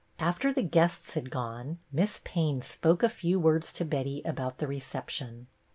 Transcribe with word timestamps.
After 0.17 0.51
the 0.51 0.63
guests 0.63 1.13
had 1.13 1.29
gone. 1.29 1.77
Miss 1.91 2.21
Payne 2.23 2.63
spoke 2.63 3.03
a 3.03 3.07
few 3.07 3.39
words 3.39 3.71
to 3.73 3.85
Betty 3.85 4.23
about 4.25 4.57
the 4.57 4.65
reception. 4.65 5.45